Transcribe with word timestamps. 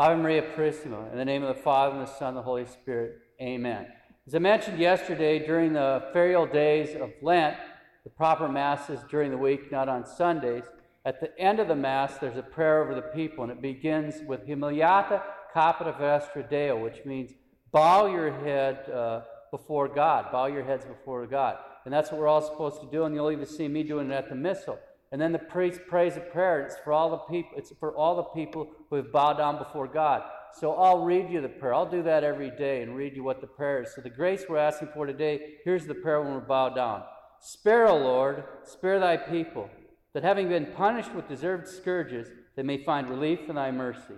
Ave 0.00 0.16
Maria 0.16 0.40
Purissima. 0.56 1.12
In 1.12 1.18
the 1.18 1.26
name 1.26 1.42
of 1.42 1.54
the 1.54 1.62
Father, 1.62 1.94
and 1.94 2.06
the 2.06 2.10
Son, 2.10 2.28
and 2.28 2.38
the 2.38 2.42
Holy 2.42 2.64
Spirit. 2.64 3.18
Amen. 3.38 3.86
As 4.26 4.34
I 4.34 4.38
mentioned 4.38 4.78
yesterday, 4.78 5.46
during 5.46 5.74
the 5.74 6.04
ferial 6.14 6.50
days 6.50 6.96
of 6.98 7.10
Lent, 7.20 7.58
the 8.04 8.08
proper 8.08 8.48
Mass 8.48 8.88
is 8.88 9.00
during 9.10 9.30
the 9.30 9.36
week, 9.36 9.70
not 9.70 9.90
on 9.90 10.06
Sundays, 10.06 10.62
at 11.04 11.20
the 11.20 11.38
end 11.38 11.60
of 11.60 11.68
the 11.68 11.76
Mass, 11.76 12.16
there's 12.16 12.38
a 12.38 12.42
prayer 12.42 12.82
over 12.82 12.94
the 12.94 13.02
people, 13.14 13.44
and 13.44 13.52
it 13.52 13.60
begins 13.60 14.22
with 14.26 14.46
Humiliate 14.46 15.20
capita 15.52 15.92
vestra 15.92 16.48
Deo, 16.48 16.82
which 16.82 17.04
means 17.04 17.32
bow 17.70 18.06
your 18.06 18.32
head 18.42 18.88
uh, 18.88 19.20
before 19.50 19.86
God, 19.86 20.32
bow 20.32 20.46
your 20.46 20.64
heads 20.64 20.86
before 20.86 21.26
God. 21.26 21.58
And 21.84 21.92
that's 21.92 22.10
what 22.10 22.22
we're 22.22 22.26
all 22.26 22.40
supposed 22.40 22.80
to 22.80 22.88
do, 22.90 23.04
and 23.04 23.14
you'll 23.14 23.32
even 23.32 23.44
see 23.44 23.68
me 23.68 23.82
doing 23.82 24.10
it 24.10 24.14
at 24.14 24.30
the 24.30 24.34
Missal. 24.34 24.78
And 25.12 25.20
then 25.20 25.32
the 25.32 25.38
priest 25.38 25.80
prays 25.88 26.16
a 26.16 26.20
prayer. 26.20 26.64
It's 26.64 26.76
for 26.84 26.92
all 26.92 27.10
the 27.10 27.18
people. 27.18 27.50
It's 27.56 27.72
for 27.80 27.94
all 27.96 28.16
the 28.16 28.22
people 28.22 28.70
who 28.88 28.96
have 28.96 29.10
bowed 29.10 29.38
down 29.38 29.58
before 29.58 29.88
God. 29.88 30.22
So 30.58 30.74
I'll 30.74 31.04
read 31.04 31.30
you 31.30 31.40
the 31.40 31.48
prayer. 31.48 31.74
I'll 31.74 31.90
do 31.90 32.02
that 32.04 32.24
every 32.24 32.50
day 32.50 32.82
and 32.82 32.96
read 32.96 33.16
you 33.16 33.24
what 33.24 33.40
the 33.40 33.46
prayer 33.46 33.82
is. 33.82 33.94
So 33.94 34.00
the 34.00 34.10
grace 34.10 34.44
we're 34.48 34.58
asking 34.58 34.88
for 34.94 35.06
today, 35.06 35.54
here's 35.64 35.86
the 35.86 35.94
prayer 35.94 36.20
when 36.20 36.32
we're 36.32 36.40
bowed 36.40 36.74
down. 36.74 37.02
Spare, 37.40 37.88
O 37.88 37.96
Lord, 37.96 38.44
spare 38.64 39.00
thy 39.00 39.16
people, 39.16 39.70
that 40.12 40.22
having 40.22 40.48
been 40.48 40.66
punished 40.66 41.14
with 41.14 41.28
deserved 41.28 41.66
scourges, 41.66 42.28
they 42.56 42.62
may 42.62 42.84
find 42.84 43.08
relief 43.08 43.48
in 43.48 43.54
thy 43.54 43.70
mercy. 43.70 44.14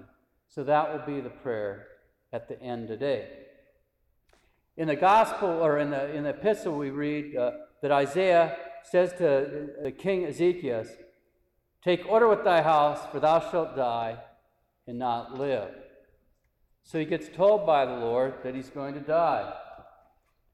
So 0.48 0.64
that 0.64 0.92
will 0.92 1.14
be 1.14 1.20
the 1.20 1.30
prayer 1.30 1.86
at 2.32 2.48
the 2.48 2.60
end 2.60 2.88
today. 2.88 3.28
In 4.76 4.88
the 4.88 4.96
gospel 4.96 5.48
or 5.48 5.78
in 5.78 5.90
the, 5.90 6.14
in 6.14 6.24
the 6.24 6.30
epistle, 6.30 6.76
we 6.76 6.90
read 6.90 7.36
uh, 7.36 7.52
that 7.82 7.92
Isaiah 7.92 8.56
says 8.84 9.12
to 9.14 9.70
the 9.82 9.92
king 9.92 10.24
Ezekiel, 10.24 10.84
Take 11.82 12.06
order 12.08 12.28
with 12.28 12.44
thy 12.44 12.62
house, 12.62 13.00
for 13.10 13.18
thou 13.18 13.40
shalt 13.50 13.74
die 13.74 14.18
and 14.86 14.98
not 14.98 15.38
live. 15.38 15.70
So 16.84 16.98
he 16.98 17.04
gets 17.04 17.28
told 17.28 17.66
by 17.66 17.84
the 17.86 17.96
Lord 17.96 18.34
that 18.44 18.54
he's 18.54 18.70
going 18.70 18.94
to 18.94 19.00
die. 19.00 19.52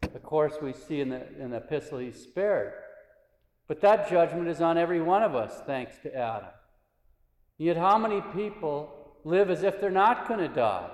Of 0.02 0.22
course, 0.22 0.54
we 0.62 0.72
see 0.72 1.00
in 1.00 1.10
the, 1.10 1.26
in 1.38 1.50
the 1.50 1.58
epistle 1.58 1.98
he's 1.98 2.22
spared. 2.22 2.72
But 3.66 3.80
that 3.82 4.08
judgment 4.08 4.48
is 4.48 4.60
on 4.60 4.78
every 4.78 5.00
one 5.00 5.22
of 5.22 5.34
us, 5.34 5.60
thanks 5.66 5.98
to 6.02 6.14
Adam. 6.14 6.48
Yet, 7.58 7.76
how 7.76 7.98
many 7.98 8.22
people 8.34 9.16
live 9.24 9.50
as 9.50 9.62
if 9.62 9.80
they're 9.80 9.90
not 9.90 10.28
going 10.28 10.40
to 10.40 10.48
die? 10.48 10.90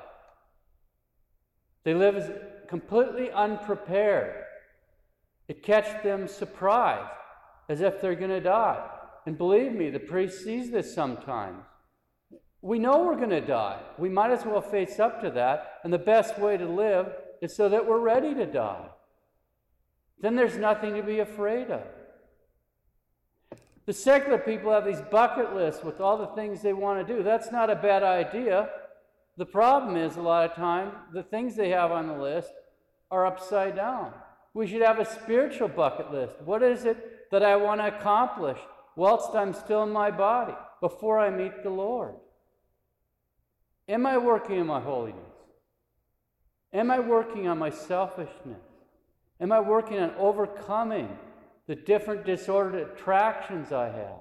They 1.85 1.95
live 1.95 2.17
as 2.17 2.31
completely 2.69 3.31
unprepared. 3.31 4.45
It 5.47 5.63
catches 5.63 6.03
them 6.03 6.27
surprised, 6.27 7.13
as 7.69 7.81
if 7.81 8.01
they're 8.01 8.15
going 8.15 8.31
to 8.31 8.41
die. 8.41 8.85
And 9.27 9.39
believe 9.39 9.73
me, 9.73 9.91
the 9.91 9.99
priest 10.01 10.45
sees 10.45 10.71
this 10.71 10.95
sometimes. 10.95 11.65
We 12.61 12.79
know 12.79 13.05
we're 13.05 13.17
going 13.17 13.31
to 13.31 13.41
die. 13.41 13.81
We 13.99 14.09
might 14.09 14.31
as 14.31 14.45
well 14.45 14.61
face 14.61 14.99
up 14.99 15.21
to 15.23 15.31
that. 15.31 15.81
And 15.85 15.93
the 15.93 15.99
best 15.99 16.39
way 16.39 16.57
to 16.57 16.67
live 16.67 17.13
is 17.43 17.55
so 17.55 17.69
that 17.69 17.87
we're 17.87 18.01
ready 18.01 18.35
to 18.35 18.47
die. 18.47 18.87
Then 20.21 20.37
there's 20.37 20.57
nothing 20.57 20.95
to 20.95 21.03
be 21.03 21.19
afraid 21.21 21.71
of. 21.71 21.83
The 23.87 23.93
secular 23.93 24.39
people 24.39 24.73
have 24.73 24.87
these 24.87 25.03
bucket 25.11 25.55
lists 25.55 25.85
with 25.85 26.01
all 26.01 26.17
the 26.17 26.35
things 26.35 26.63
they 26.63 26.73
want 26.73 27.07
to 27.07 27.17
do. 27.17 27.23
That's 27.23 27.53
not 27.53 27.69
a 27.69 27.77
bad 27.77 28.03
idea. 28.03 28.71
The 29.37 29.45
problem 29.45 29.97
is, 29.97 30.17
a 30.17 30.23
lot 30.23 30.49
of 30.49 30.57
time, 30.57 30.93
the 31.13 31.23
things 31.23 31.57
they 31.57 31.69
have 31.71 31.93
on 31.93 32.07
the 32.07 32.17
list 32.17 32.53
are 33.11 33.27
upside 33.27 33.77
down. 33.77 34.15
We 34.55 34.69
should 34.69 34.83
have 34.83 35.01
a 35.01 35.05
spiritual 35.05 35.69
bucket 35.69 36.13
list. 36.13 36.41
What 36.45 36.63
is 36.63 36.85
it 36.85 37.31
that 37.33 37.43
I 37.43 37.57
want 37.57 37.81
to 37.81 37.89
accomplish 37.89 38.59
whilst 38.95 39.35
I'm 39.35 39.53
still 39.53 39.83
in 39.83 39.91
my 39.91 40.13
body 40.13 40.55
before 40.81 41.19
I 41.19 41.31
meet 41.31 41.65
the 41.65 41.71
Lord? 41.71 42.15
Am 43.89 44.07
I 44.07 44.17
working 44.17 44.61
on 44.61 44.69
my 44.69 44.81
holiness? 44.81 45.21
Am 46.73 46.91
I 46.91 47.01
working 47.01 47.49
on 47.49 47.59
my 47.59 47.71
selfishness? 47.71 48.63
Am 49.41 49.51
I 49.51 49.61
working 49.61 49.99
on 49.99 50.13
overcoming 50.17 51.19
the 51.67 51.75
different 51.75 52.25
disordered 52.25 52.91
attractions 52.91 53.73
I 53.73 53.87
have? 53.87 54.21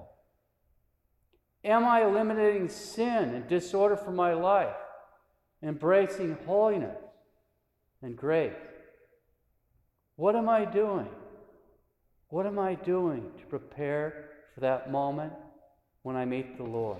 Am 1.62 1.84
I 1.84 2.04
eliminating 2.04 2.68
sin 2.68 3.34
and 3.34 3.48
disorder 3.48 3.96
from 3.96 4.16
my 4.16 4.34
life, 4.34 4.74
embracing 5.62 6.36
holiness 6.44 6.98
and 8.02 8.16
grace? 8.16 8.52
What 10.16 10.36
am 10.36 10.48
I 10.48 10.64
doing? 10.64 11.08
What 12.28 12.46
am 12.46 12.58
I 12.58 12.74
doing 12.74 13.30
to 13.38 13.46
prepare 13.46 14.30
for 14.54 14.60
that 14.60 14.90
moment 14.90 15.32
when 16.02 16.16
I 16.16 16.24
meet 16.24 16.56
the 16.56 16.64
Lord? 16.64 16.98